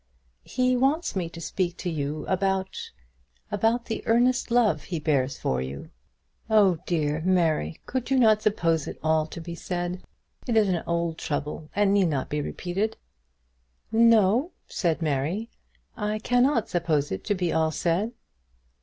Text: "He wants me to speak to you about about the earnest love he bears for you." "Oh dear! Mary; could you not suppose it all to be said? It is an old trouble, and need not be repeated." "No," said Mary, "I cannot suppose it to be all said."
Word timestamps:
"He 0.45 0.75
wants 0.75 1.15
me 1.15 1.29
to 1.29 1.39
speak 1.39 1.77
to 1.77 1.87
you 1.91 2.25
about 2.25 2.89
about 3.51 3.85
the 3.85 4.01
earnest 4.07 4.49
love 4.49 4.81
he 4.85 4.97
bears 4.99 5.37
for 5.37 5.61
you." 5.61 5.91
"Oh 6.49 6.79
dear! 6.87 7.21
Mary; 7.23 7.79
could 7.85 8.09
you 8.09 8.17
not 8.17 8.41
suppose 8.41 8.87
it 8.87 8.97
all 9.03 9.27
to 9.27 9.39
be 9.39 9.53
said? 9.53 10.01
It 10.47 10.57
is 10.57 10.69
an 10.69 10.81
old 10.87 11.19
trouble, 11.19 11.69
and 11.75 11.93
need 11.93 12.07
not 12.07 12.29
be 12.31 12.41
repeated." 12.41 12.97
"No," 13.91 14.53
said 14.67 15.03
Mary, 15.03 15.51
"I 15.95 16.17
cannot 16.17 16.67
suppose 16.67 17.11
it 17.11 17.23
to 17.25 17.35
be 17.35 17.53
all 17.53 17.69
said." 17.69 18.11